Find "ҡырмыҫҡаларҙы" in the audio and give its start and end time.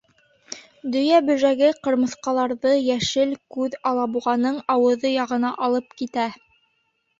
1.87-2.73